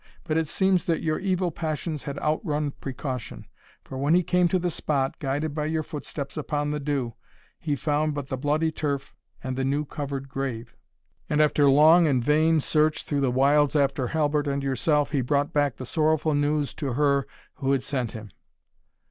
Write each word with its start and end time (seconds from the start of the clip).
But 0.23 0.35
it 0.35 0.47
seems 0.47 0.85
that 0.85 1.03
your 1.03 1.19
evil 1.19 1.51
passions 1.51 2.01
had 2.01 2.17
outrun 2.17 2.71
precaution: 2.81 3.45
for 3.83 3.99
when 3.99 4.15
he 4.15 4.23
came 4.23 4.47
to 4.47 4.57
the 4.57 4.71
spot, 4.71 5.19
guided 5.19 5.53
by 5.53 5.65
your 5.67 5.83
footsteps 5.83 6.37
upon 6.37 6.71
the 6.71 6.79
dew, 6.79 7.13
he 7.59 7.75
found 7.75 8.15
but 8.15 8.25
the 8.29 8.35
bloody 8.35 8.71
turf 8.71 9.13
and 9.43 9.55
the 9.55 9.63
new 9.63 9.85
covered 9.85 10.27
grave; 10.27 10.75
and 11.29 11.39
after 11.39 11.69
long 11.69 12.07
and 12.07 12.23
vain 12.23 12.59
search 12.59 13.03
through 13.03 13.21
the 13.21 13.29
wilds 13.29 13.75
after 13.75 14.07
Halbert 14.07 14.47
and 14.47 14.63
yourself, 14.63 15.11
he 15.11 15.21
brought 15.21 15.53
back 15.53 15.75
the 15.75 15.85
sorrowful 15.85 16.33
news 16.33 16.73
to 16.73 16.93
her 16.93 17.27
who 17.57 17.71
had 17.71 17.83
sent 17.83 18.13
him." 18.13 18.31